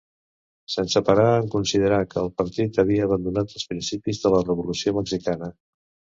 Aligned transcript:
Se'n 0.75 0.87
separà 0.93 1.25
en 1.41 1.49
considerar 1.55 1.99
que 2.13 2.17
el 2.21 2.31
partit 2.43 2.81
havia 2.85 3.05
abandonat 3.09 3.55
els 3.59 3.67
principis 3.75 4.25
de 4.27 4.35
la 4.39 4.43
Revolució 4.51 4.97
Mexicana. 4.99 5.55